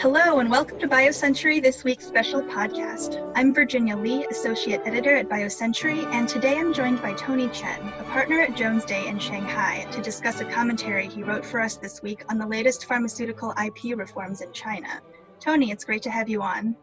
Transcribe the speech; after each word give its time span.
Hello, 0.00 0.38
and 0.38 0.50
welcome 0.50 0.78
to 0.78 0.88
BioCentury 0.88 1.62
This 1.62 1.84
Week's 1.84 2.06
special 2.06 2.40
podcast. 2.40 3.20
I'm 3.34 3.52
Virginia 3.52 3.98
Lee, 3.98 4.24
Associate 4.30 4.80
Editor 4.86 5.14
at 5.14 5.28
BioCentury, 5.28 6.06
and 6.06 6.26
today 6.26 6.56
I'm 6.58 6.72
joined 6.72 7.02
by 7.02 7.12
Tony 7.12 7.50
Chen, 7.50 7.86
a 7.98 8.04
partner 8.04 8.40
at 8.40 8.56
Jones 8.56 8.86
Day 8.86 9.08
in 9.08 9.18
Shanghai, 9.18 9.86
to 9.92 10.00
discuss 10.00 10.40
a 10.40 10.46
commentary 10.46 11.06
he 11.06 11.22
wrote 11.22 11.44
for 11.44 11.60
us 11.60 11.76
this 11.76 12.00
week 12.00 12.24
on 12.30 12.38
the 12.38 12.46
latest 12.46 12.86
pharmaceutical 12.86 13.52
IP 13.62 13.94
reforms 13.94 14.40
in 14.40 14.50
China. 14.54 15.02
Tony, 15.38 15.70
it's 15.70 15.84
great 15.84 16.00
to 16.04 16.10
have 16.10 16.30
you 16.30 16.40
on. 16.40 16.74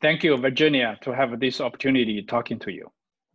Thank 0.00 0.24
you, 0.24 0.34
Virginia, 0.38 0.98
to 1.02 1.14
have 1.14 1.38
this 1.38 1.60
opportunity 1.60 2.22
talking 2.22 2.58
to 2.60 2.72
you. 2.72 2.90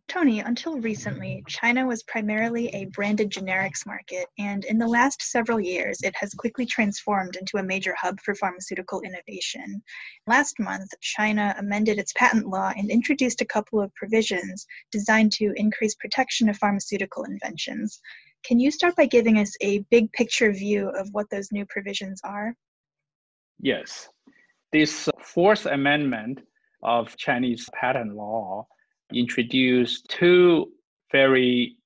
Tony, 0.08 0.40
until 0.40 0.80
recently, 0.80 1.44
China 1.46 1.86
was 1.86 2.02
primarily 2.04 2.68
a 2.68 2.86
branded 2.86 3.30
generics 3.30 3.84
market, 3.86 4.26
and 4.38 4.64
in 4.64 4.78
the 4.78 4.86
last 4.86 5.20
several 5.20 5.60
years, 5.60 6.00
it 6.02 6.14
has 6.16 6.32
quickly 6.32 6.64
transformed 6.64 7.36
into 7.36 7.58
a 7.58 7.62
major 7.62 7.94
hub 7.94 8.18
for 8.20 8.34
pharmaceutical 8.34 9.02
innovation. 9.02 9.82
Last 10.26 10.58
month, 10.58 10.88
China 11.02 11.54
amended 11.58 11.98
its 11.98 12.14
patent 12.14 12.46
law 12.46 12.72
and 12.74 12.90
introduced 12.90 13.42
a 13.42 13.46
couple 13.46 13.82
of 13.82 13.94
provisions 13.94 14.66
designed 14.90 15.30
to 15.32 15.52
increase 15.56 15.94
protection 15.94 16.48
of 16.48 16.56
pharmaceutical 16.56 17.24
inventions. 17.24 18.00
Can 18.44 18.58
you 18.58 18.70
start 18.70 18.96
by 18.96 19.04
giving 19.04 19.38
us 19.38 19.52
a 19.60 19.80
big 19.90 20.10
picture 20.12 20.52
view 20.52 20.88
of 20.88 21.08
what 21.12 21.28
those 21.28 21.52
new 21.52 21.66
provisions 21.66 22.22
are? 22.24 22.54
Yes. 23.60 24.08
This 24.72 25.06
fourth 25.20 25.66
amendment 25.66 26.40
of 26.82 27.14
Chinese 27.18 27.68
patent 27.78 28.14
law 28.14 28.66
introduced 29.12 30.08
two 30.08 30.70
very 31.12 31.76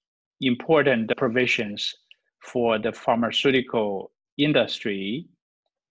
important 0.40 1.10
provisions 1.16 1.94
for 2.40 2.78
the 2.78 2.92
pharmaceutical 2.92 4.10
industry. 4.38 5.26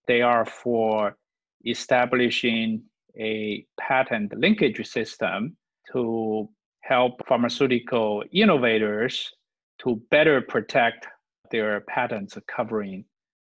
They 0.07 0.21
are 0.21 0.45
for 0.45 1.17
establishing 1.65 2.83
a 3.17 3.65
patent 3.79 4.37
linkage 4.37 4.85
system 4.87 5.55
to 5.91 6.49
help 6.81 7.25
pharmaceutical 7.27 8.23
innovators 8.33 9.31
to 9.79 10.01
better 10.09 10.41
protect 10.41 11.07
their 11.51 11.81
patents 11.81 12.37
covering 12.47 13.05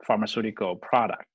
pharmaceutical 0.06 0.76
product. 0.76 1.26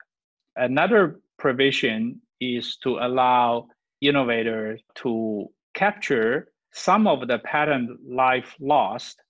Another 0.57 1.21
provision 1.39 2.21
is 2.41 2.77
to 2.79 2.99
allow 2.99 3.69
innovators 4.01 4.81
to 4.97 5.47
capture 5.77 6.49
some 6.73 7.07
of 7.07 7.29
the 7.29 7.39
patent 7.41 7.91
life 8.09 8.57
lost 8.59 9.23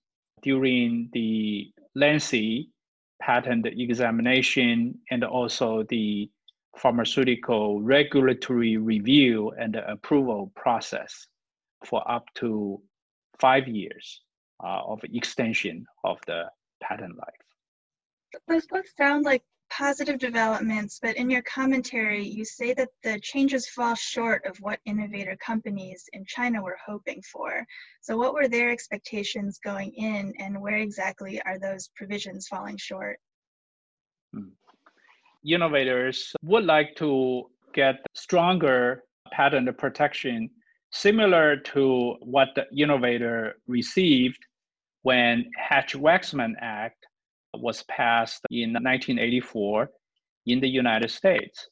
during 0.43 1.11
the 1.13 1.71
lengthy 1.95 2.71
patent 3.21 3.67
examination 3.67 4.95
and 5.11 5.25
also 5.25 5.83
the 5.91 6.31
pharmaceutical 6.79 7.83
regulatory 7.83 8.77
review 8.77 9.53
and 9.59 9.77
approval 9.77 10.53
process 10.55 11.27
for 11.85 12.09
up 12.11 12.25
to 12.35 12.81
five 13.41 13.67
years 13.67 14.23
uh, 14.63 14.83
of 14.87 15.01
extension 15.05 15.85
of 16.05 16.19
the 16.27 16.45
patent 16.83 17.17
life. 17.17 18.41
Those 18.49 18.67
both 18.67 18.87
sound 18.97 19.25
like 19.25 19.43
positive 19.77 20.19
developments, 20.19 20.99
but 21.03 21.17
in 21.17 21.29
your 21.29 21.43
commentary, 21.43 22.25
you 22.25 22.45
say 22.45 22.73
that 22.75 22.89
the 23.03 23.19
changes 23.21 23.69
fall 23.69 23.95
short 23.95 24.45
of 24.47 24.57
what 24.59 24.81
innovator 24.87 25.37
companies 25.45 26.05
in 26.13 26.25
China 26.27 26.63
were 26.63 26.79
hoping 26.85 27.21
for. 27.23 27.67
So, 28.01 28.17
what 28.17 28.35
were 28.35 28.49
their 28.49 28.71
expectations 28.71 29.59
going 29.63 29.93
in, 29.93 30.33
and 30.39 30.61
where 30.61 30.77
exactly 30.77 31.41
are 31.43 31.59
those 31.59 31.91
provisions 31.95 32.47
falling 32.49 32.79
short? 32.79 33.19
Hmm. 34.33 34.49
Innovators 35.45 36.33
would 36.43 36.65
like 36.65 36.97
to 36.97 37.51
get 37.75 37.97
stronger 38.15 39.03
patent 39.31 39.77
protection 39.77 40.49
similar 40.91 41.57
to 41.57 42.17
what 42.21 42.49
the 42.55 42.65
innovator 42.77 43.57
received 43.67 44.39
when 45.03 45.45
Hatch-Waxman 45.57 46.55
Act 46.61 47.07
was 47.61 47.83
passed 47.85 48.43
in 48.51 48.73
1984 48.73 49.91
in 50.47 50.61
the 50.61 50.69
United 50.69 51.11
States. 51.11 51.69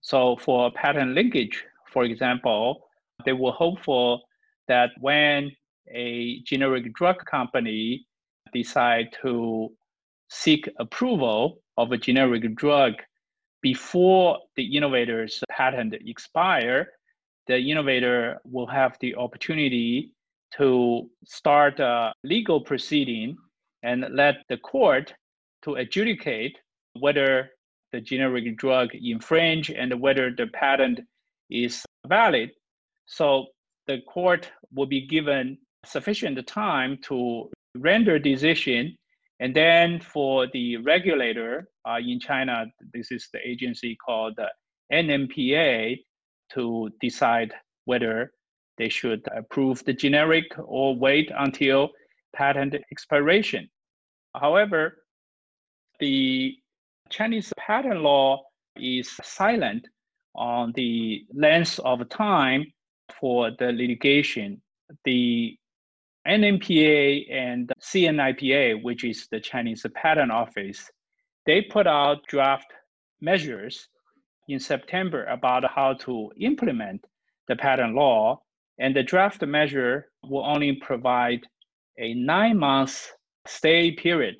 So 0.00 0.36
for 0.36 0.70
patent 0.72 1.14
linkage, 1.14 1.64
for 1.92 2.04
example, 2.04 2.88
they 3.24 3.32
were 3.32 3.52
hopeful 3.52 4.22
that 4.68 4.90
when 5.00 5.50
a 5.90 6.40
generic 6.42 6.92
drug 6.94 7.24
company 7.24 8.06
decide 8.52 9.08
to 9.22 9.70
seek 10.30 10.68
approval 10.78 11.60
of 11.76 11.92
a 11.92 11.96
generic 11.96 12.54
drug 12.56 12.94
before 13.62 14.38
the 14.56 14.76
innovator's 14.76 15.42
patent 15.50 15.94
expire, 16.06 16.88
the 17.46 17.58
innovator 17.58 18.38
will 18.44 18.66
have 18.66 18.96
the 19.00 19.14
opportunity 19.16 20.12
to 20.56 21.08
start 21.24 21.80
a 21.80 22.12
legal 22.24 22.60
proceeding 22.60 23.36
and 23.82 24.04
let 24.12 24.36
the 24.48 24.56
court 24.58 25.14
to 25.62 25.74
adjudicate 25.74 26.58
whether 26.98 27.50
the 27.92 28.00
generic 28.00 28.56
drug 28.56 28.90
infringe 28.94 29.70
and 29.70 30.00
whether 30.00 30.30
the 30.30 30.46
patent 30.48 31.00
is 31.50 31.84
valid. 32.06 32.50
So 33.06 33.46
the 33.86 33.98
court 34.02 34.50
will 34.74 34.86
be 34.86 35.06
given 35.06 35.58
sufficient 35.84 36.44
time 36.46 36.98
to 37.02 37.50
render 37.74 38.18
decision 38.18 38.96
and 39.40 39.54
then 39.54 40.00
for 40.00 40.48
the 40.52 40.78
regulator 40.78 41.68
uh, 41.88 41.98
in 41.98 42.18
China, 42.18 42.66
this 42.92 43.12
is 43.12 43.28
the 43.32 43.38
agency 43.46 43.96
called 43.96 44.36
the 44.36 44.48
NMPA 44.92 45.98
to 46.54 46.90
decide 47.00 47.52
whether 47.84 48.32
they 48.78 48.88
should 48.88 49.24
approve 49.34 49.84
the 49.84 49.92
generic 49.92 50.44
or 50.58 50.96
wait 50.96 51.30
until 51.36 51.90
patent 52.34 52.74
expiration. 52.90 53.68
However, 54.34 55.04
the 56.00 56.56
Chinese 57.10 57.52
patent 57.56 58.02
law 58.02 58.42
is 58.76 59.10
silent 59.22 59.88
on 60.34 60.72
the 60.74 61.24
length 61.32 61.80
of 61.80 62.08
time 62.08 62.66
for 63.20 63.50
the 63.58 63.72
litigation. 63.72 64.60
The 65.04 65.56
NMPA 66.26 67.32
and 67.32 67.72
CNIPA, 67.80 68.82
which 68.82 69.04
is 69.04 69.26
the 69.30 69.40
Chinese 69.40 69.84
Patent 69.94 70.30
Office, 70.30 70.90
they 71.46 71.62
put 71.62 71.86
out 71.86 72.26
draft 72.28 72.70
measures 73.20 73.88
in 74.48 74.60
September 74.60 75.24
about 75.24 75.64
how 75.70 75.94
to 75.94 76.30
implement 76.38 77.04
the 77.48 77.56
patent 77.56 77.94
law. 77.94 78.40
And 78.78 78.94
the 78.94 79.02
draft 79.02 79.42
measure 79.42 80.10
will 80.22 80.44
only 80.44 80.74
provide 80.74 81.40
a 81.98 82.14
nine 82.14 82.58
month 82.58 83.12
stay 83.46 83.92
period 83.92 84.36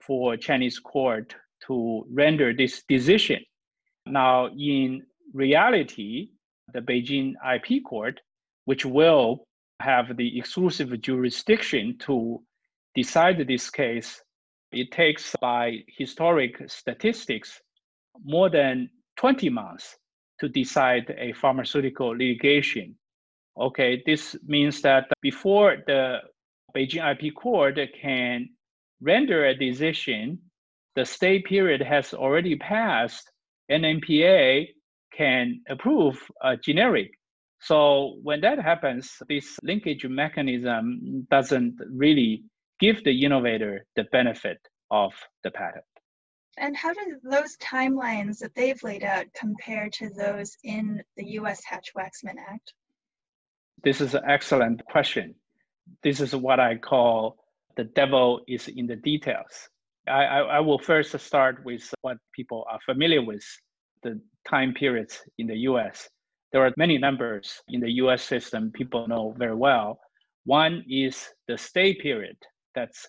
for 0.00 0.36
Chinese 0.36 0.78
court 0.78 1.34
to 1.66 2.06
render 2.10 2.52
this 2.52 2.82
decision. 2.88 3.40
Now, 4.06 4.48
in 4.48 5.02
reality, 5.32 6.30
the 6.72 6.80
Beijing 6.80 7.34
IP 7.54 7.84
court, 7.84 8.20
which 8.64 8.84
will 8.84 9.46
have 9.80 10.16
the 10.16 10.38
exclusive 10.38 11.00
jurisdiction 11.00 11.96
to 12.00 12.42
decide 12.94 13.46
this 13.46 13.70
case, 13.70 14.22
it 14.72 14.90
takes 14.90 15.34
by 15.40 15.78
historic 15.88 16.62
statistics 16.68 17.60
more 18.24 18.48
than 18.48 18.88
20 19.16 19.48
months 19.50 19.96
to 20.40 20.48
decide 20.48 21.14
a 21.18 21.32
pharmaceutical 21.32 22.08
litigation. 22.08 22.94
Okay, 23.58 24.02
this 24.04 24.36
means 24.46 24.82
that 24.82 25.08
before 25.22 25.78
the 25.86 26.18
Beijing 26.76 27.10
IP 27.10 27.34
court 27.34 27.78
can 28.00 28.50
render 29.00 29.46
a 29.46 29.56
decision, 29.56 30.38
the 30.94 31.06
stay 31.06 31.40
period 31.40 31.80
has 31.80 32.12
already 32.12 32.56
passed, 32.56 33.30
and 33.70 33.84
NMPA 33.84 34.66
can 35.16 35.62
approve 35.68 36.22
a 36.42 36.56
generic. 36.56 37.10
So 37.60 38.18
when 38.22 38.42
that 38.42 38.58
happens, 38.58 39.10
this 39.28 39.58
linkage 39.62 40.04
mechanism 40.06 41.26
doesn't 41.30 41.76
really 41.90 42.44
give 42.78 43.02
the 43.04 43.24
innovator 43.24 43.86
the 43.96 44.04
benefit 44.12 44.58
of 44.90 45.12
the 45.42 45.50
patent. 45.50 45.84
And 46.58 46.76
how 46.76 46.92
do 46.92 47.18
those 47.22 47.56
timelines 47.56 48.38
that 48.38 48.54
they've 48.54 48.82
laid 48.82 49.02
out 49.02 49.26
compare 49.34 49.88
to 49.94 50.10
those 50.10 50.56
in 50.62 51.02
the 51.16 51.24
US 51.40 51.62
Hatch 51.64 51.92
Waxman 51.96 52.36
Act? 52.48 52.74
This 53.82 54.00
is 54.00 54.14
an 54.14 54.22
excellent 54.28 54.84
question. 54.84 55.34
This 56.02 56.20
is 56.20 56.34
what 56.34 56.60
I 56.60 56.76
call 56.76 57.36
the 57.76 57.84
devil 57.84 58.40
is 58.48 58.68
in 58.68 58.86
the 58.86 58.96
details. 58.96 59.68
I, 60.08 60.24
I, 60.24 60.38
I 60.40 60.60
will 60.60 60.78
first 60.78 61.18
start 61.18 61.64
with 61.64 61.92
what 62.02 62.16
people 62.32 62.64
are 62.70 62.78
familiar 62.86 63.22
with 63.22 63.44
the 64.02 64.20
time 64.48 64.72
periods 64.72 65.20
in 65.38 65.46
the 65.46 65.56
US. 65.70 66.08
There 66.52 66.64
are 66.64 66.72
many 66.76 66.96
numbers 66.96 67.60
in 67.68 67.80
the 67.80 67.90
US 68.02 68.22
system 68.22 68.70
people 68.72 69.06
know 69.08 69.34
very 69.36 69.54
well. 69.54 69.98
One 70.44 70.84
is 70.88 71.28
the 71.48 71.58
stay 71.58 71.94
period, 71.94 72.36
that's 72.74 73.08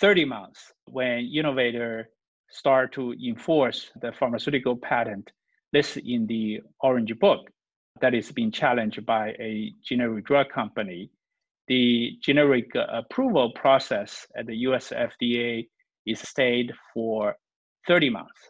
30 0.00 0.24
months 0.24 0.72
when 0.86 1.30
innovator 1.34 2.08
start 2.50 2.92
to 2.92 3.12
enforce 3.14 3.90
the 4.00 4.12
pharmaceutical 4.12 4.76
patent 4.76 5.32
listed 5.72 6.06
in 6.06 6.26
the 6.26 6.60
Orange 6.80 7.18
Book 7.18 7.50
that 8.00 8.14
is 8.14 8.30
being 8.30 8.52
challenged 8.52 9.04
by 9.04 9.30
a 9.40 9.72
generic 9.84 10.24
drug 10.26 10.48
company. 10.50 11.10
The 11.68 12.18
generic 12.22 12.74
uh, 12.76 12.86
approval 12.92 13.52
process 13.54 14.26
at 14.36 14.46
the 14.46 14.56
US 14.68 14.90
FDA 14.90 15.68
is 16.06 16.20
stayed 16.20 16.72
for 16.94 17.36
30 17.88 18.10
months. 18.10 18.40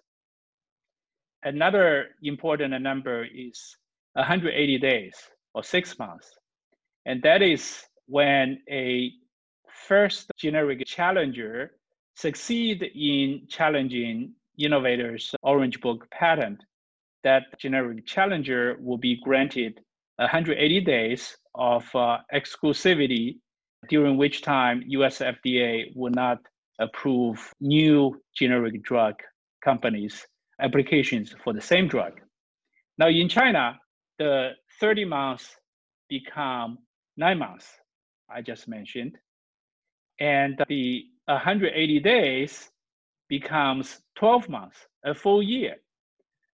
Another 1.45 2.09
important 2.23 2.81
number 2.83 3.25
is 3.25 3.77
180 4.15 4.79
days 4.79 5.15
or 5.55 5.63
six 5.63 5.99
months. 5.99 6.29
And 7.07 7.23
that 7.23 7.43
is 7.43 7.85
when 8.07 8.59
a 8.71 9.13
first 9.87 10.31
generic 10.37 10.85
challenger 10.87 11.73
succeed 12.15 12.83
in 12.83 13.47
challenging 13.49 14.33
innovators 14.59 15.35
orange 15.43 15.81
book 15.81 16.09
patent 16.11 16.63
that 17.23 17.43
generic 17.59 18.07
challenger 18.07 18.77
will 18.81 18.97
be 18.99 19.21
granted 19.23 19.81
180 20.17 20.81
days 20.81 21.37
of 21.57 21.85
uh, 21.95 22.19
exclusivity 22.33 23.39
during 23.89 24.17
which 24.17 24.43
time 24.43 24.83
US 24.87 25.19
FDA 25.19 25.95
will 25.95 26.13
not 26.13 26.39
approve 26.79 27.53
new 27.61 28.21
generic 28.35 28.83
drug 28.83 29.15
companies 29.65 30.27
applications 30.61 31.35
for 31.43 31.53
the 31.53 31.61
same 31.61 31.89
drug. 31.89 32.21
Now 32.99 33.09
in 33.09 33.29
China, 33.29 33.79
the 34.19 34.51
30 34.81 35.05
months 35.05 35.57
become 36.09 36.79
nine 37.17 37.39
months, 37.39 37.67
I 38.31 38.43
just 38.43 38.69
mentioned. 38.69 39.17
And 40.19 40.63
the 40.69 41.05
180 41.27 42.01
days 42.01 42.71
becomes 43.29 44.01
12 44.17 44.49
months, 44.49 44.79
a 45.05 45.15
full 45.15 45.43
year. 45.43 45.77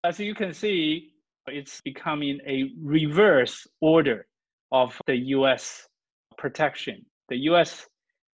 As 0.04 0.18
you 0.18 0.34
can 0.34 0.52
see, 0.52 1.12
it's 1.46 1.80
becoming 1.82 2.40
a 2.46 2.70
reverse 2.80 3.66
order 3.80 4.26
of 4.72 4.98
the 5.06 5.16
US 5.36 5.86
protection. 6.38 7.04
The 7.28 7.36
US 7.50 7.86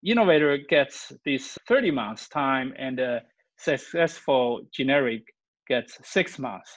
innovator 0.04 0.56
gets 0.68 1.12
this 1.24 1.58
30 1.66 1.90
months 1.90 2.28
time 2.28 2.72
and 2.78 2.98
a 3.00 3.22
successful 3.58 4.62
generic 4.72 5.22
gets 5.68 5.98
six 6.04 6.38
months. 6.38 6.70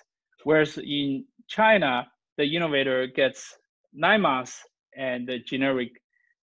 Whereas 0.43 0.77
in 0.77 1.25
China, 1.47 2.07
the 2.37 2.55
innovator 2.55 3.07
gets 3.07 3.55
nine 3.93 4.21
months 4.21 4.59
and 4.97 5.27
the 5.27 5.39
generic 5.39 5.89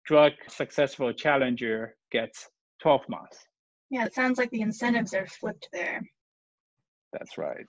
drug 0.06 0.34
successful 0.48 1.12
challenger 1.12 1.96
gets 2.12 2.48
12 2.82 3.02
months. 3.10 3.38
Yeah, 3.90 4.06
it 4.06 4.14
sounds 4.14 4.38
like 4.38 4.52
the 4.52 4.62
incentives 4.62 5.14
are 5.14 5.26
flipped 5.26 5.68
there. 5.74 6.02
That's 7.14 7.38
right. 7.38 7.66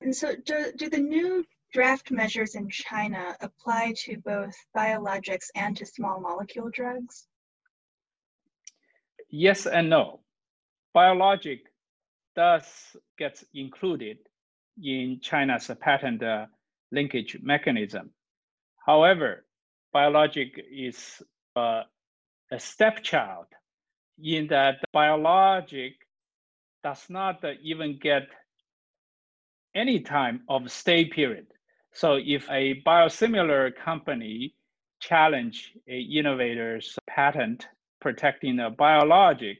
And 0.00 0.14
so, 0.14 0.34
do, 0.44 0.72
do 0.76 0.90
the 0.90 0.98
new 0.98 1.44
draft 1.74 2.12
measures 2.12 2.54
in 2.54 2.70
China 2.70 3.36
apply 3.40 3.92
to 3.96 4.16
both 4.18 4.54
biologics 4.76 5.48
and 5.56 5.76
to 5.76 5.84
small 5.84 6.20
molecule 6.20 6.70
drugs? 6.72 7.26
Yes 9.28 9.66
and 9.66 9.90
no. 9.90 10.20
Biologic 10.94 11.62
does 12.36 12.64
get 13.18 13.42
included 13.54 14.18
in 14.80 15.18
China's 15.20 15.68
patent 15.80 16.22
uh, 16.22 16.46
linkage 16.92 17.38
mechanism. 17.42 18.10
However, 18.86 19.44
biologic 19.92 20.64
is 20.70 21.22
uh, 21.56 21.82
a 22.52 22.60
stepchild 22.60 23.46
in 24.22 24.46
that 24.46 24.76
biologic 24.92 25.94
does 26.84 27.04
not 27.08 27.44
even 27.62 27.98
get 27.98 28.28
any 29.74 29.98
time 29.98 30.42
of 30.48 30.70
stay 30.70 31.04
period. 31.06 31.46
So 31.94 32.16
if 32.16 32.50
a 32.50 32.82
biosimilar 32.84 33.74
company 33.76 34.54
challenge 35.00 35.72
a 35.88 36.00
innovator's 36.00 36.98
patent 37.06 37.68
protecting 38.00 38.58
a 38.58 38.70
biologic, 38.70 39.58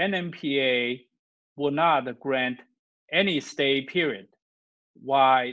NMPA 0.00 1.00
will 1.56 1.70
not 1.70 2.18
grant 2.18 2.58
any 3.12 3.38
stay 3.38 3.82
period 3.82 4.26
while 5.02 5.52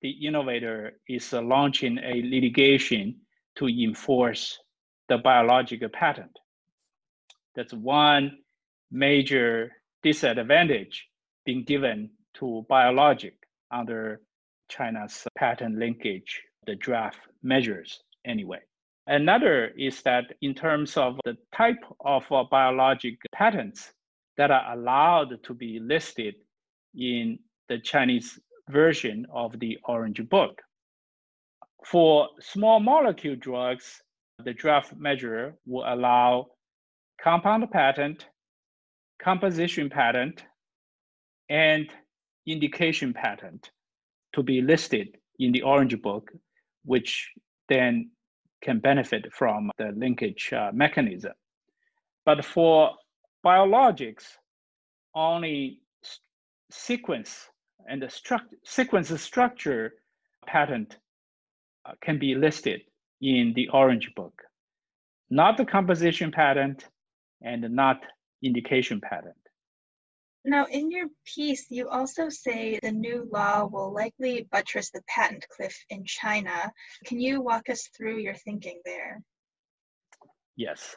the 0.00 0.10
innovator 0.26 0.92
is 1.08 1.32
launching 1.32 1.98
a 1.98 2.22
litigation 2.22 3.16
to 3.56 3.66
enforce 3.66 4.60
the 5.08 5.18
biological 5.18 5.88
patent. 5.88 6.38
That's 7.56 7.72
one 7.72 8.38
major 8.92 9.72
disadvantage 10.04 11.08
being 11.44 11.64
given 11.64 12.10
to 12.34 12.64
biologic 12.68 13.34
under 13.72 14.20
China's 14.70 15.26
patent 15.36 15.76
linkage, 15.76 16.40
the 16.66 16.76
draft 16.76 17.18
measures 17.42 18.02
anyway. 18.24 18.60
Another 19.06 19.72
is 19.76 20.02
that 20.02 20.32
in 20.40 20.54
terms 20.54 20.96
of 20.96 21.18
the 21.24 21.36
type 21.54 21.82
of 22.04 22.24
uh, 22.30 22.44
biologic 22.44 23.18
patents 23.32 23.92
that 24.36 24.50
are 24.50 24.72
allowed 24.72 25.42
to 25.42 25.52
be 25.52 25.80
listed 25.80 26.36
in 26.94 27.38
the 27.68 27.78
Chinese 27.78 28.38
version 28.68 29.26
of 29.32 29.58
the 29.58 29.76
Orange 29.84 30.22
Book. 30.28 30.62
For 31.84 32.28
small 32.40 32.78
molecule 32.78 33.36
drugs, 33.36 34.00
the 34.44 34.54
draft 34.54 34.94
measure 34.96 35.54
will 35.66 35.84
allow 35.86 36.46
compound 37.20 37.68
patent, 37.70 38.26
composition 39.18 39.90
patent, 39.90 40.44
and 41.48 41.90
indication 42.46 43.12
patent 43.12 43.70
to 44.34 44.42
be 44.42 44.60
listed 44.60 45.16
in 45.38 45.52
the 45.52 45.62
Orange 45.62 46.00
Book, 46.02 46.30
which 46.84 47.30
then 47.68 48.10
can 48.62 48.78
benefit 48.78 49.32
from 49.32 49.70
the 49.78 49.92
linkage 49.96 50.52
uh, 50.52 50.70
mechanism. 50.72 51.32
But 52.24 52.44
for 52.44 52.92
biologics, 53.44 54.24
only 55.14 55.80
sequence 56.70 57.48
and 57.88 58.02
the 58.02 58.06
struct- 58.06 58.54
sequence 58.64 59.08
structure 59.20 59.94
patent 60.46 60.98
uh, 61.86 61.92
can 62.02 62.18
be 62.18 62.34
listed 62.34 62.82
in 63.20 63.52
the 63.54 63.68
Orange 63.70 64.12
Book, 64.14 64.42
not 65.30 65.56
the 65.56 65.64
composition 65.64 66.30
patent 66.30 66.86
and 67.42 67.62
not 67.70 68.00
indication 68.42 69.00
patent. 69.00 69.39
Now, 70.44 70.66
in 70.66 70.90
your 70.90 71.06
piece, 71.26 71.66
you 71.70 71.88
also 71.88 72.30
say 72.30 72.78
the 72.82 72.92
new 72.92 73.28
law 73.30 73.66
will 73.66 73.92
likely 73.92 74.48
buttress 74.50 74.90
the 74.90 75.02
patent 75.06 75.44
cliff 75.54 75.76
in 75.90 76.04
China. 76.04 76.72
Can 77.04 77.20
you 77.20 77.42
walk 77.42 77.68
us 77.68 77.88
through 77.94 78.18
your 78.18 78.34
thinking 78.34 78.80
there? 78.84 79.22
Yes. 80.56 80.96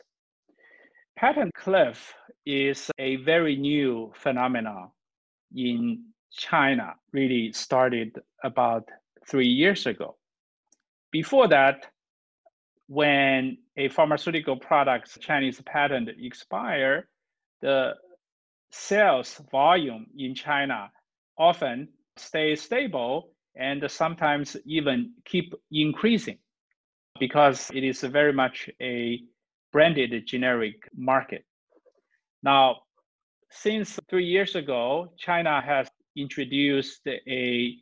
Patent 1.18 1.54
cliff 1.54 2.14
is 2.46 2.90
a 2.98 3.18
very 3.18 3.56
new 3.58 4.14
phenomenon 4.16 4.92
in 5.56 6.06
China, 6.32 6.96
really 7.12 7.52
started 7.52 8.20
about 8.44 8.90
three 9.28 9.48
years 9.48 9.86
ago. 9.86 10.16
Before 11.12 11.48
that, 11.50 11.86
when 12.88 13.58
a 13.78 13.90
pharmaceutical 13.90 14.58
product's 14.58 15.18
Chinese 15.20 15.62
patent 15.62 16.10
expire, 16.20 17.08
the 17.62 17.94
sales 18.74 19.40
volume 19.52 20.08
in 20.18 20.34
China 20.34 20.90
often 21.38 21.88
stay 22.18 22.56
stable 22.56 23.30
and 23.56 23.90
sometimes 23.90 24.58
even 24.66 25.14
keep 25.26 25.54
increasing 25.72 26.40
because 27.20 27.70
it 27.72 27.84
is 27.84 28.02
very 28.02 28.34
much 28.34 28.70
a 28.82 29.22
branded 29.72 30.26
generic 30.26 30.90
market. 30.96 31.46
Now, 32.42 32.78
since 33.52 34.00
three 34.10 34.26
years 34.26 34.56
ago, 34.56 35.14
China 35.20 35.62
has 35.62 35.88
introduced 36.16 37.02
a 37.08 37.76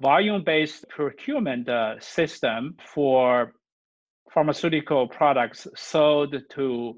volume-based 0.00 0.88
procurement 0.88 1.68
uh, 1.68 2.00
system 2.00 2.74
for 2.94 3.52
pharmaceutical 4.32 5.06
products 5.08 5.66
sold 5.76 6.34
to 6.52 6.96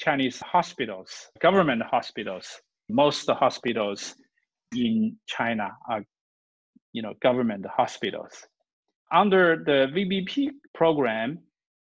Chinese 0.00 0.40
hospitals, 0.40 1.28
government 1.40 1.82
hospitals. 1.82 2.60
Most 2.88 3.28
hospitals 3.30 4.14
in 4.74 5.16
China 5.26 5.72
are, 5.88 6.02
you 6.94 7.02
know, 7.02 7.12
government 7.22 7.66
hospitals. 7.66 8.32
Under 9.12 9.62
the 9.64 9.88
VBP 9.94 10.52
program, 10.74 11.38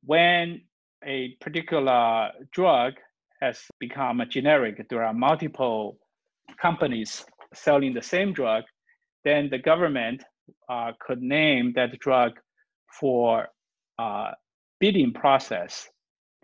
when 0.04 0.62
a 1.04 1.36
particular 1.42 2.30
drug 2.52 2.94
has 3.42 3.60
become 3.78 4.20
a 4.22 4.26
generic, 4.26 4.86
there 4.88 5.04
are 5.04 5.12
multiple 5.12 5.98
companies 6.60 7.24
selling 7.52 7.92
the 7.92 8.02
same 8.02 8.32
drug, 8.32 8.64
then 9.24 9.50
the 9.50 9.58
government 9.58 10.24
uh, 10.70 10.92
could 11.00 11.20
name 11.20 11.72
that 11.76 11.98
drug 11.98 12.32
for 12.98 13.46
uh, 13.98 14.30
bidding 14.80 15.12
process 15.12 15.88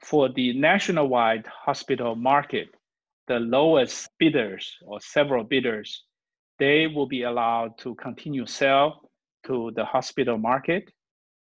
for 0.03 0.29
the 0.29 0.53
nationwide 0.59 1.47
hospital 1.47 2.15
market, 2.17 2.69
the 3.29 3.39
lowest 3.39 4.09
bidders 4.19 4.77
or 4.85 5.01
several 5.01 5.45
bidders, 5.45 6.05
they 6.59 6.87
will 6.87 7.07
be 7.07 7.23
allowed 7.23 7.79
to 7.79 7.95
continue 7.95 8.47
sell 8.47 9.09
to 9.47 9.73
the 9.75 9.85
hospital 9.85 10.39
market, 10.39 10.85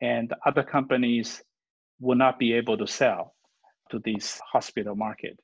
and 0.01 0.33
other 0.47 0.63
companies 0.63 1.43
will 2.01 2.17
not 2.17 2.39
be 2.39 2.53
able 2.53 2.77
to 2.77 2.87
sell 2.87 3.35
to 3.91 4.01
this 4.05 4.41
hospital 4.53 4.95
market. 4.95 5.39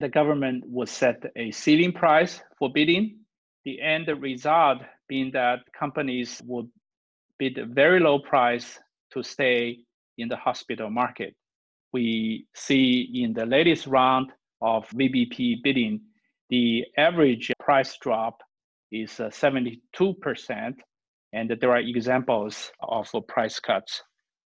The 0.00 0.08
government 0.08 0.64
will 0.66 0.86
set 0.86 1.22
a 1.36 1.50
ceiling 1.50 1.92
price 1.92 2.42
for 2.58 2.70
bidding. 2.70 3.18
The 3.64 3.80
end 3.80 4.08
result 4.20 4.78
being 5.08 5.30
that 5.32 5.60
companies 5.78 6.42
will 6.44 6.68
bid 7.38 7.58
a 7.58 7.66
very 7.66 8.00
low 8.00 8.18
price 8.18 8.78
to 9.12 9.22
stay 9.22 9.78
in 10.18 10.28
the 10.28 10.36
hospital 10.36 10.90
market. 10.90 11.34
We 11.96 12.46
see 12.54 13.22
in 13.24 13.32
the 13.32 13.46
latest 13.46 13.86
round 13.86 14.30
of 14.60 14.86
VBP 14.90 15.62
bidding, 15.62 16.02
the 16.50 16.84
average 16.98 17.50
price 17.58 17.96
drop 18.02 18.42
is 18.92 19.12
72%, 19.12 19.80
uh, 19.98 20.72
and 21.32 21.56
there 21.58 21.70
are 21.70 21.78
examples 21.78 22.70
of 22.82 23.08
price 23.28 23.58
cuts 23.58 24.02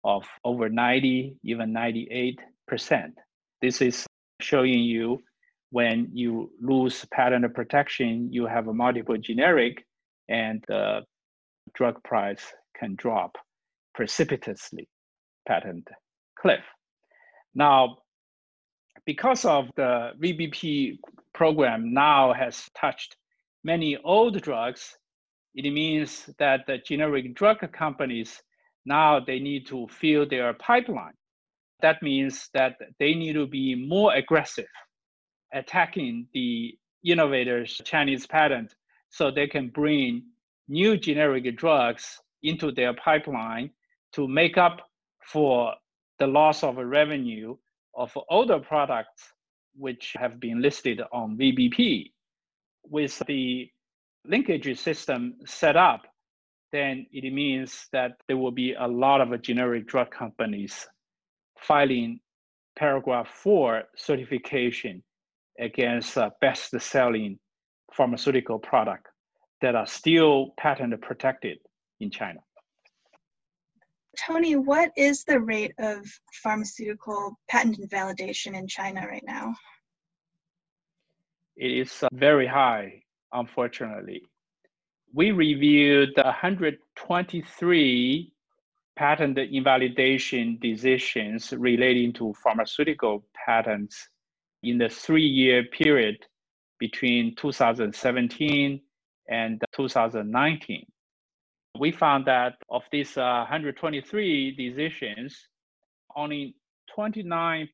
of 0.05 0.27
over 0.45 0.69
90, 0.69 1.37
even 1.43 1.73
98%. 1.73 2.37
This 3.63 3.81
is 3.81 4.07
showing 4.43 4.81
you 4.81 5.19
when 5.71 6.11
you 6.13 6.51
lose 6.61 7.07
patent 7.15 7.55
protection, 7.55 8.31
you 8.31 8.45
have 8.45 8.69
a 8.69 8.75
multiple 8.75 9.17
generic 9.17 9.87
and 10.29 10.63
the 10.69 11.01
drug 11.73 12.05
price 12.05 12.45
can 12.79 12.95
drop 12.97 13.39
precipitously, 13.95 14.87
patent 15.47 15.89
cliff. 16.39 16.61
Now, 17.59 17.99
because 19.05 19.45
of 19.45 19.69
the 19.75 20.13
VBP 20.23 21.01
program 21.35 21.93
now 21.93 22.33
has 22.33 22.71
touched 22.81 23.17
many 23.65 23.97
old 24.05 24.41
drugs, 24.43 24.97
it 25.57 25.69
means 25.69 26.31
that 26.39 26.69
the 26.69 26.79
generic 26.79 27.35
drug 27.35 27.59
companies 27.73 28.41
now 28.87 29.19
they 29.19 29.41
need 29.41 29.67
to 29.67 29.89
fill 29.89 30.25
their 30.25 30.55
pipeline. 30.55 31.17
That 31.83 32.01
means 32.01 32.49
that 32.55 32.77
they 33.01 33.13
need 33.15 33.33
to 33.33 33.49
be 33.49 33.75
more 33.75 34.15
aggressive 34.15 34.71
attacking 35.53 36.29
the 36.33 36.79
innovators' 37.05 37.81
Chinese 37.85 38.25
patent 38.25 38.77
so 39.11 39.33
they 39.33 39.49
can 39.49 39.69
bring 39.71 40.23
new 40.69 40.97
generic 40.97 41.57
drugs 41.57 42.21
into 42.45 42.71
their 42.71 42.95
pipeline 42.95 43.71
to 44.13 44.29
make 44.29 44.57
up 44.57 44.89
for 45.25 45.75
the 46.19 46.27
loss 46.27 46.63
of 46.63 46.77
revenue 46.77 47.57
of 47.95 48.17
older 48.29 48.59
products 48.59 49.33
which 49.77 50.15
have 50.19 50.41
been 50.41 50.61
listed 50.61 51.01
on 51.13 51.37
VBP. 51.37 52.13
With 52.85 53.21
the 53.27 53.71
linkage 54.25 54.79
system 54.79 55.35
set 55.47 55.77
up, 55.77 56.03
then 56.73 57.07
it 57.13 57.33
means 57.33 57.87
that 57.93 58.13
there 58.27 58.37
will 58.37 58.51
be 58.51 58.75
a 58.75 58.87
lot 58.87 59.21
of 59.21 59.41
generic 59.43 59.87
drug 59.87 60.11
companies 60.11 60.87
filing 61.59 62.21
paragraph 62.77 63.29
4 63.29 63.83
certification 63.97 65.03
against 65.59 66.17
uh, 66.17 66.31
best 66.41 66.79
selling 66.81 67.39
pharmaceutical 67.93 68.59
product 68.59 69.09
that 69.61 69.75
are 69.75 69.87
still 69.87 70.55
patent 70.57 71.01
protected 71.01 71.59
in 72.01 72.11
China. 72.11 72.39
Tony, 74.17 74.57
what 74.57 74.91
is 74.97 75.25
the 75.25 75.41
rate 75.41 75.75
of 75.79 76.07
pharmaceutical 76.43 77.39
patent 77.49 77.79
invalidation 77.79 78.55
in 78.55 78.67
China 78.67 79.07
right 79.07 79.25
now? 79.27 79.55
It 81.57 81.73
is 81.73 82.03
uh, 82.03 82.09
very 82.13 82.47
high, 82.47 83.03
unfortunately. 83.33 84.23
We 85.13 85.33
reviewed 85.33 86.17
123 86.17 88.33
patent 88.97 89.39
invalidation 89.39 90.59
decisions 90.61 91.53
relating 91.53 92.13
to 92.15 92.33
pharmaceutical 92.43 93.25
patents 93.47 94.09
in 94.63 94.79
the 94.79 94.89
three 94.89 95.27
year 95.27 95.65
period 95.65 96.17
between 96.79 97.35
2017 97.37 98.81
and 99.29 99.63
2019. 99.73 100.87
We 101.79 101.93
found 101.93 102.27
that 102.27 102.55
of 102.69 102.83
these 102.91 103.17
uh, 103.17 103.47
123 103.49 104.57
decisions, 104.57 105.49
only 106.17 106.57
29% 106.97 107.69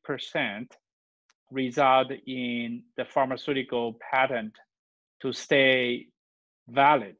result 1.51 2.11
in 2.27 2.83
the 2.97 3.05
pharmaceutical 3.05 3.97
patent 4.11 4.53
to 5.21 5.33
stay 5.33 6.07
valid, 6.67 7.15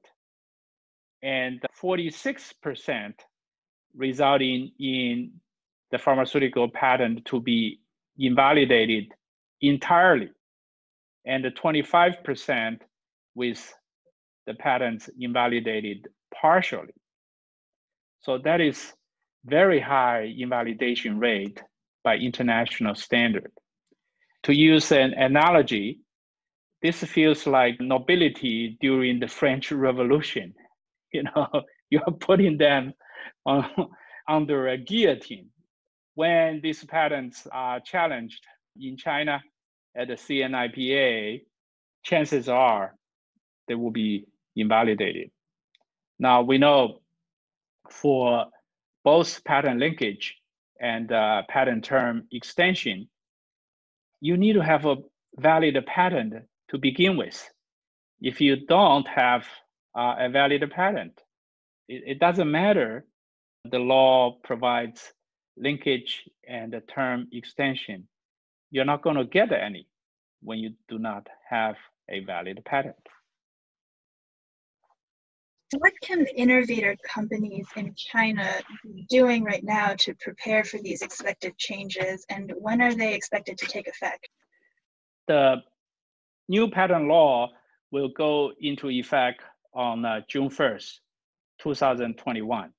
and 1.24 1.60
46% 1.82 3.14
resulting 3.96 4.72
in 4.80 5.32
the 5.92 5.98
pharmaceutical 5.98 6.70
patent 6.70 7.26
to 7.26 7.40
be 7.40 7.80
invalidated 8.20 9.12
entirely, 9.62 10.30
and 11.26 11.46
25% 11.46 12.80
with 13.34 13.74
the 14.46 14.54
patents 14.54 15.10
invalidated 15.20 16.08
partially. 16.46 16.94
So 18.22 18.38
that 18.48 18.62
is 18.62 18.94
very 19.46 19.80
high 19.80 20.32
invalidation 20.38 21.18
rate 21.18 21.60
by 22.04 22.18
international 22.18 22.94
standard. 22.94 23.52
To 24.44 24.54
use 24.54 24.92
an 24.92 25.14
analogy, 25.16 26.02
this 26.84 27.04
feels 27.04 27.48
like 27.48 27.82
nobility 27.82 28.78
during 28.80 29.20
the 29.20 29.28
French 29.28 29.72
Revolution. 29.72 30.54
You 31.18 31.24
know, 31.24 31.48
you 31.92 32.02
are 32.06 32.18
putting 32.30 32.58
them 32.58 32.94
on, 33.46 33.64
under 34.38 34.68
a 34.68 34.78
guillotine. 34.78 35.50
When 36.16 36.60
these 36.62 36.84
patents 36.84 37.48
are 37.52 37.80
challenged 37.80 38.44
in 38.88 38.98
China 38.98 39.42
at 39.96 40.08
the 40.10 40.18
CNIPA, 40.26 41.42
chances 42.04 42.50
are 42.50 42.96
they 43.68 43.76
will 43.76 43.96
be 44.06 44.26
invalidated. 44.56 45.30
Now 46.20 46.42
we 46.42 46.58
know 46.58 47.00
for 47.90 48.46
both 49.04 49.44
patent 49.44 49.80
linkage 49.80 50.36
and 50.80 51.12
uh, 51.12 51.44
patent 51.48 51.84
term 51.84 52.28
extension, 52.32 53.08
you 54.22 54.38
need 54.38 54.54
to 54.54 54.62
have 54.62 54.86
a 54.86 54.98
valid 55.38 55.78
patent 55.86 56.34
to 56.70 56.78
begin 56.78 57.18
with. 57.18 57.50
If 58.22 58.42
you 58.42 58.66
don't 58.66 59.08
have 59.08 59.46
uh, 59.96 60.16
a 60.20 60.30
valid 60.30 60.70
patent, 60.72 61.22
it, 61.88 62.04
it, 62.06 62.20
doesn't 62.20 62.50
matter. 62.50 63.06
The 63.66 63.80
law 63.80 64.38
provides 64.44 65.14
linkage 65.58 66.24
and 66.48 66.74
a 66.74 66.82
term 66.82 67.28
extension. 67.32 68.08
You're 68.72 68.86
not 68.86 69.02
going 69.02 69.18
to 69.18 69.26
get 69.26 69.52
any 69.52 69.88
when 70.42 70.60
you 70.60 70.74
do 70.88 70.98
not 70.98 71.28
have 71.50 71.76
a 72.10 72.22
valid 72.22 72.62
patent. 72.66 72.96
What 75.78 75.94
can 76.02 76.26
innovator 76.28 76.96
companies 77.04 77.68
in 77.76 77.94
China 77.96 78.50
be 78.84 79.06
doing 79.10 79.44
right 79.44 79.64
now 79.64 79.94
to 80.00 80.14
prepare 80.16 80.64
for 80.64 80.78
these 80.78 81.02
expected 81.02 81.58
changes, 81.58 82.26
and 82.30 82.54
when 82.58 82.82
are 82.82 82.94
they 82.94 83.14
expected 83.14 83.58
to 83.58 83.66
take 83.66 83.88
effect? 83.88 84.30
The 85.28 85.58
new 86.48 86.70
patent 86.70 87.08
law 87.08 87.50
will 87.92 88.10
go 88.10 88.52
into 88.60 88.90
effect 88.90 89.42
on 89.74 90.06
uh, 90.06 90.22
June 90.30 90.50
1st, 90.50 91.00
2021. 91.60 92.72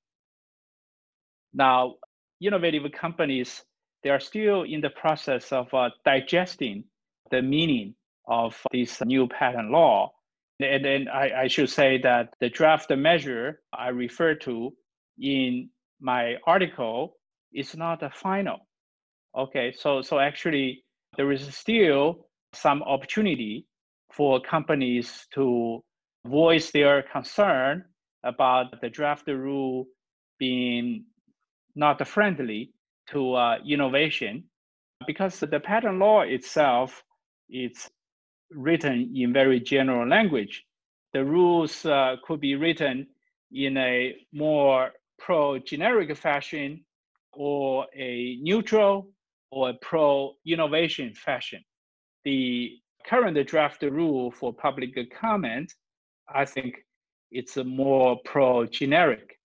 Now, 1.53 1.95
innovative 2.41 2.83
companies, 2.91 3.63
they 4.03 4.09
are 4.09 4.19
still 4.19 4.63
in 4.63 4.81
the 4.81 4.89
process 4.89 5.51
of 5.51 5.71
uh, 5.73 5.89
digesting 6.05 6.85
the 7.31 7.41
meaning 7.41 7.95
of 8.27 8.59
this 8.71 9.01
new 9.05 9.27
patent 9.27 9.71
law 9.71 10.11
and 10.59 10.83
then 10.83 11.07
I, 11.07 11.43
I 11.43 11.47
should 11.47 11.69
say 11.69 11.99
that 11.99 12.33
the 12.39 12.49
draft 12.49 12.89
measure 12.89 13.61
I 13.73 13.89
refer 13.89 14.35
to 14.35 14.73
in 15.19 15.69
my 15.99 16.35
article 16.45 17.17
is 17.53 17.75
not 17.75 18.03
a 18.03 18.09
final. 18.09 18.59
Okay, 19.37 19.71
so 19.77 20.01
so 20.01 20.19
actually 20.19 20.83
there 21.15 21.31
is 21.31 21.55
still 21.55 22.27
some 22.53 22.81
opportunity 22.83 23.67
for 24.11 24.41
companies 24.41 25.27
to 25.33 25.83
voice 26.25 26.71
their 26.71 27.03
concern 27.03 27.85
about 28.23 28.81
the 28.81 28.89
draft 28.89 29.27
rule 29.27 29.85
being 30.39 31.05
not 31.75 32.05
friendly 32.07 32.71
to 33.09 33.33
uh, 33.33 33.57
innovation 33.67 34.43
because 35.05 35.39
the 35.39 35.59
patent 35.59 35.99
law 35.99 36.21
itself 36.21 37.03
is 37.49 37.87
written 38.51 39.13
in 39.15 39.33
very 39.33 39.59
general 39.59 40.07
language. 40.07 40.65
The 41.13 41.23
rules 41.23 41.85
uh, 41.85 42.17
could 42.23 42.39
be 42.39 42.55
written 42.55 43.07
in 43.51 43.77
a 43.77 44.15
more 44.33 44.91
pro-generic 45.19 46.15
fashion 46.17 46.83
or 47.33 47.87
a 47.95 48.37
neutral 48.41 49.09
or 49.51 49.69
a 49.69 49.73
pro-innovation 49.75 51.13
fashion. 51.13 51.63
The 52.25 52.77
current 53.05 53.47
draft 53.47 53.81
rule 53.83 54.31
for 54.31 54.53
public 54.53 54.95
comment, 55.17 55.73
I 56.27 56.45
think, 56.45 56.85
it's 57.31 57.57
a 57.57 57.63
more 57.63 58.19
pro 58.25 58.65
generic. 58.65 59.39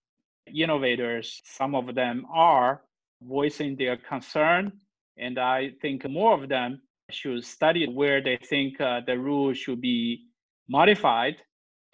Innovators, 0.53 1.41
some 1.45 1.75
of 1.75 1.95
them 1.95 2.27
are 2.33 2.83
voicing 3.23 3.77
their 3.77 3.97
concern, 3.97 4.73
and 5.17 5.39
I 5.39 5.73
think 5.81 6.09
more 6.09 6.35
of 6.35 6.49
them 6.49 6.83
should 7.13 7.45
study 7.45 7.87
where 7.87 8.23
they 8.23 8.39
think 8.49 8.81
uh, 8.81 9.01
the 9.07 9.19
rule 9.19 9.53
should 9.55 9.81
be 9.81 10.27
modified 10.69 11.37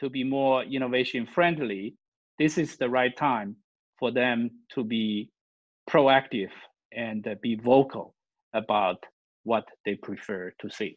to 0.00 0.08
be 0.08 0.24
more 0.24 0.62
innovation 0.64 1.26
friendly. 1.26 1.94
This 2.38 2.58
is 2.58 2.76
the 2.76 2.88
right 2.88 3.16
time 3.16 3.56
for 3.98 4.10
them 4.10 4.50
to 4.74 4.84
be 4.84 5.30
proactive 5.90 6.50
and 6.92 7.26
uh, 7.26 7.34
be 7.42 7.56
vocal 7.56 8.14
about 8.54 9.04
what 9.44 9.64
they 9.84 9.94
prefer 9.96 10.52
to 10.60 10.70
see. 10.70 10.96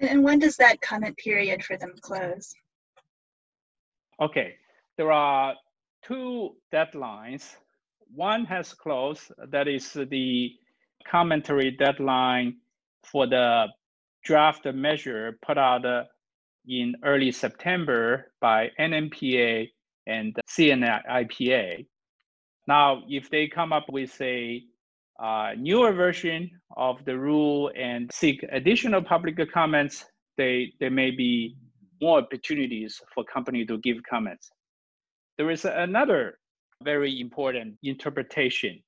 And 0.00 0.22
when 0.22 0.38
does 0.38 0.56
that 0.56 0.80
comment 0.80 1.16
period 1.16 1.64
for 1.64 1.76
them 1.76 1.94
close? 2.00 2.54
Okay, 4.20 4.54
there 4.96 5.12
are 5.12 5.54
two 6.04 6.56
deadlines. 6.72 7.56
One 8.14 8.44
has 8.44 8.72
closed, 8.74 9.32
that 9.50 9.66
is 9.66 9.92
the 9.92 10.52
commentary 11.10 11.72
deadline 11.72 12.56
for 13.04 13.26
the 13.26 13.66
draft 14.24 14.64
measure 14.66 15.38
put 15.44 15.58
out 15.58 15.84
uh, 15.84 16.04
in 16.66 16.94
early 17.04 17.30
September 17.30 18.32
by 18.40 18.70
NMPA 18.78 19.68
and 20.06 20.36
CNIPA. 20.48 21.86
Now, 22.66 23.02
if 23.08 23.28
they 23.30 23.46
come 23.46 23.72
up 23.72 23.84
with 23.90 24.18
a 24.20 24.62
uh, 25.22 25.52
newer 25.56 25.92
version 25.92 26.50
of 26.76 27.04
the 27.04 27.16
rule 27.16 27.70
and 27.76 28.10
seek 28.12 28.44
additional 28.50 29.02
public 29.02 29.38
comments, 29.52 30.04
they, 30.36 30.72
there 30.80 30.90
may 30.90 31.10
be 31.10 31.56
more 32.00 32.18
opportunities 32.18 33.00
for 33.14 33.24
company 33.24 33.64
to 33.66 33.78
give 33.78 33.98
comments. 34.08 34.50
There 35.36 35.50
is 35.50 35.64
another 35.64 36.38
very 36.82 37.20
important 37.20 37.76
interpretation. 37.82 38.82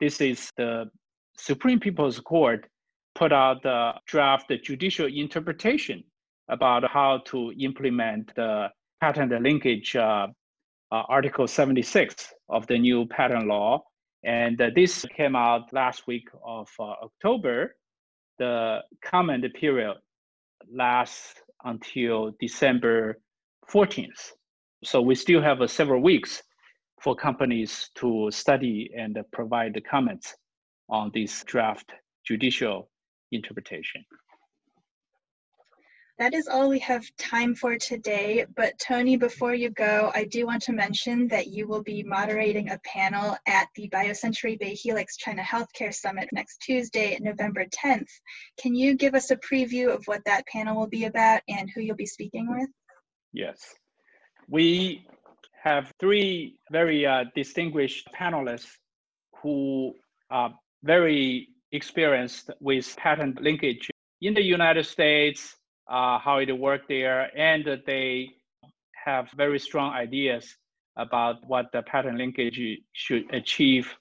This 0.00 0.20
is 0.20 0.50
the 0.56 0.90
Supreme 1.36 1.80
People's 1.80 2.20
Court 2.20 2.66
put 3.14 3.32
out 3.32 3.62
the 3.62 3.92
draft 4.06 4.52
judicial 4.62 5.06
interpretation 5.06 6.02
about 6.48 6.88
how 6.90 7.18
to 7.26 7.52
implement 7.58 8.34
the 8.34 8.68
patent 9.00 9.32
linkage 9.42 9.96
uh, 9.96 10.26
uh, 10.92 11.02
Article 11.08 11.46
76 11.46 12.34
of 12.48 12.66
the 12.66 12.78
new 12.78 13.06
patent 13.06 13.46
law. 13.46 13.82
And 14.24 14.60
uh, 14.60 14.70
this 14.74 15.04
came 15.16 15.34
out 15.34 15.72
last 15.72 16.06
week 16.06 16.28
of 16.44 16.68
uh, 16.78 16.94
October. 17.04 17.76
The 18.38 18.80
comment 19.02 19.44
period 19.54 19.96
lasts 20.70 21.34
until 21.64 22.32
December 22.38 23.18
14th. 23.70 24.32
So 24.84 25.00
we 25.00 25.14
still 25.14 25.40
have 25.40 25.60
uh, 25.60 25.66
several 25.66 26.02
weeks 26.02 26.42
for 27.00 27.16
companies 27.16 27.90
to 27.96 28.28
study 28.30 28.90
and 28.96 29.18
provide 29.32 29.74
the 29.74 29.80
comments 29.80 30.36
on 30.88 31.10
this 31.14 31.42
draft 31.44 31.90
judicial 32.24 32.90
interpretation. 33.32 34.04
That 36.18 36.34
is 36.34 36.46
all 36.46 36.68
we 36.68 36.78
have 36.80 37.04
time 37.16 37.54
for 37.54 37.76
today. 37.78 38.46
But 38.54 38.78
Tony, 38.78 39.16
before 39.16 39.54
you 39.54 39.70
go, 39.70 40.12
I 40.14 40.24
do 40.24 40.46
want 40.46 40.62
to 40.64 40.72
mention 40.72 41.26
that 41.28 41.48
you 41.48 41.66
will 41.66 41.82
be 41.82 42.02
moderating 42.02 42.70
a 42.70 42.78
panel 42.84 43.36
at 43.48 43.68
the 43.74 43.88
BioCentury 43.88 44.58
Bay 44.60 44.74
Helix 44.74 45.16
China 45.16 45.42
Healthcare 45.42 45.92
Summit 45.92 46.28
next 46.30 46.58
Tuesday, 46.58 47.18
November 47.20 47.64
10th. 47.64 48.10
Can 48.60 48.74
you 48.74 48.94
give 48.94 49.14
us 49.14 49.30
a 49.30 49.36
preview 49.36 49.92
of 49.92 50.04
what 50.04 50.22
that 50.26 50.46
panel 50.46 50.78
will 50.78 50.86
be 50.86 51.06
about 51.06 51.40
and 51.48 51.68
who 51.74 51.80
you'll 51.80 51.96
be 51.96 52.06
speaking 52.06 52.46
with? 52.48 52.68
Yes. 53.32 53.74
We 54.48 55.06
have 55.62 55.92
three 55.98 56.56
very 56.70 57.06
uh, 57.06 57.24
distinguished 57.34 58.08
panelists 58.14 58.70
who 59.42 59.94
are 60.30 60.54
very 60.84 61.48
experienced 61.72 62.50
with 62.60 62.94
patent 62.96 63.40
linkage 63.42 63.90
in 64.20 64.34
the 64.34 64.42
United 64.42 64.86
States, 64.86 65.56
uh, 65.88 66.18
how 66.18 66.38
it 66.38 66.50
worked 66.52 66.88
there, 66.88 67.30
and 67.36 67.66
they 67.86 68.30
have 69.04 69.28
very 69.36 69.58
strong 69.58 69.92
ideas 69.92 70.56
about 70.96 71.36
what 71.46 71.66
the 71.72 71.82
patent 71.82 72.18
linkage 72.18 72.60
should 72.92 73.24
achieve 73.34 73.92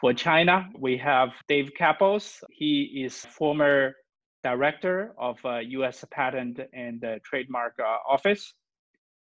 for 0.00 0.12
China. 0.12 0.68
We 0.78 0.96
have 0.98 1.30
Dave 1.48 1.70
Kappos. 1.78 2.42
He 2.50 3.04
is 3.04 3.24
former 3.26 3.94
director 4.42 5.12
of 5.16 5.38
uh, 5.44 5.58
U.S. 5.58 6.04
Patent 6.10 6.60
and 6.72 7.04
uh, 7.04 7.18
Trademark 7.24 7.74
uh, 7.78 7.98
Office. 8.08 8.54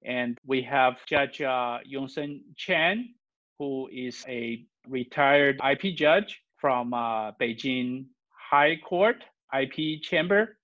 And 0.04 0.38
we 0.46 0.62
have 0.62 0.96
Judge 1.06 1.40
uh, 1.40 1.78
Yongshun 1.90 2.40
Cheng, 2.56 3.14
who 3.59 3.88
is 3.90 4.24
a 4.28 4.64
retired 4.87 5.59
IP 5.64 5.96
judge 5.96 6.42
from 6.60 6.94
uh, 6.94 7.32
Beijing 7.32 8.06
High 8.50 8.76
Court 8.84 9.16
IP 9.58 10.02
Chamber. 10.02 10.56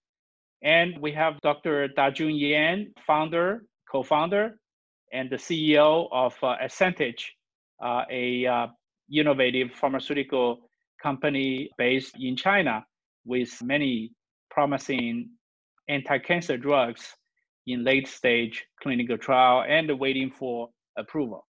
And 0.63 0.99
we 0.99 1.13
have 1.13 1.41
Dr. 1.43 1.89
Dajun 1.89 2.39
Yang, 2.39 2.93
founder, 3.07 3.65
co-founder, 3.91 4.59
and 5.13 5.29
the 5.29 5.37
CEO 5.37 6.09
of 6.13 6.35
uh, 6.43 6.57
Ascentage, 6.63 7.35
uh, 7.83 8.05
a 8.11 8.47
uh, 8.47 8.67
innovative 9.13 9.73
pharmaceutical 9.73 10.61
company 11.03 11.69
based 11.77 12.17
in 12.19 12.37
China 12.37 12.85
with 13.25 13.61
many 13.63 14.13
promising 14.51 15.29
anti-cancer 15.89 16.57
drugs 16.57 17.15
in 17.67 17.85
late 17.85 18.09
stage 18.09 18.65
clinical 18.83 19.19
trial 19.19 19.65
and 19.69 19.99
waiting 19.99 20.31
for 20.31 20.69
approval. 20.97 21.45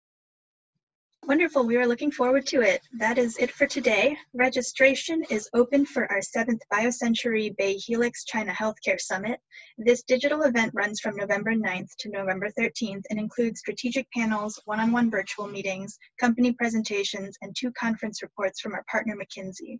Wonderful. 1.27 1.67
We 1.67 1.77
are 1.77 1.85
looking 1.85 2.09
forward 2.11 2.47
to 2.47 2.61
it. 2.61 2.81
That 2.97 3.19
is 3.19 3.37
it 3.37 3.51
for 3.51 3.67
today. 3.67 4.17
Registration 4.33 5.23
is 5.29 5.47
open 5.53 5.85
for 5.85 6.11
our 6.11 6.21
seventh 6.21 6.63
BioCentury 6.73 7.55
Bay 7.57 7.75
Helix 7.75 8.25
China 8.25 8.51
Healthcare 8.51 8.99
Summit. 8.99 9.39
This 9.77 10.01
digital 10.01 10.41
event 10.41 10.71
runs 10.73 10.99
from 10.99 11.15
November 11.15 11.53
9th 11.53 11.89
to 11.99 12.09
November 12.09 12.49
13th 12.59 13.03
and 13.11 13.19
includes 13.19 13.59
strategic 13.59 14.07
panels, 14.11 14.59
one 14.65 14.79
on 14.79 14.91
one 14.91 15.11
virtual 15.11 15.47
meetings, 15.47 15.99
company 16.19 16.53
presentations, 16.53 17.37
and 17.43 17.55
two 17.55 17.71
conference 17.73 18.23
reports 18.23 18.59
from 18.59 18.73
our 18.73 18.83
partner 18.89 19.15
McKinsey. 19.15 19.79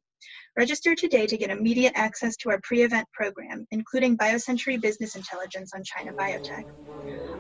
Register 0.58 0.96
today 0.96 1.28
to 1.28 1.38
get 1.38 1.50
immediate 1.50 1.94
access 1.96 2.36
to 2.38 2.50
our 2.50 2.60
pre 2.62 2.84
event 2.84 3.08
program, 3.14 3.66
including 3.72 4.18
BioCentury 4.18 4.82
Business 4.82 5.16
Intelligence 5.16 5.72
on 5.74 5.84
China 5.84 6.14
Biotech. 6.20 6.66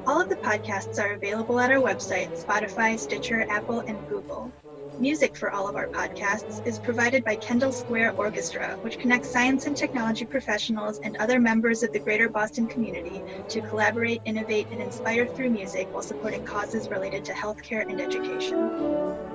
All 0.08 0.20
of 0.20 0.30
the 0.30 0.38
podcasts 0.38 0.98
are 1.00 1.13
available 1.13 1.60
at 1.60 1.72
our 1.72 1.78
website, 1.78 2.30
Spotify, 2.48 3.00
Stitcher, 3.00 3.46
Apple, 3.50 3.84
and 3.88 4.08
Google. 4.08 4.52
Music 4.98 5.36
for 5.38 5.52
all 5.52 5.67
of 5.67 5.76
our 5.76 5.89
podcasts 5.89 6.62
is 6.65 6.80
provided 6.80 7.24
by 7.24 7.36
Kendall 7.36 7.72
Square 7.72 8.13
Orchestra, 8.17 8.78
which 8.82 9.00
connects 9.00 9.32
science 9.32 9.65
and 9.65 9.76
technology 9.76 10.26
professionals 10.26 11.00
and 11.04 11.15
other 11.17 11.39
members 11.39 11.82
of 11.82 11.91
the 11.91 12.00
greater 12.00 12.30
Boston 12.30 12.67
community 12.67 13.24
to 13.50 13.62
collaborate, 13.62 14.22
innovate, 14.26 14.67
and 14.72 14.82
inspire 14.82 15.28
through 15.28 15.50
music 15.50 15.88
while 15.91 16.04
supporting 16.04 16.44
causes 16.44 16.89
related 16.89 17.24
to 17.26 17.34
healthcare 17.34 17.84
and 17.89 18.02
education. 18.02 19.31